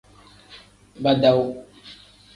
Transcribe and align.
Badawu. 1.03 1.47